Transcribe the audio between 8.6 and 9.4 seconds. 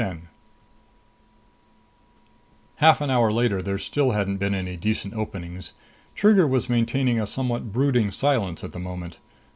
at the moment.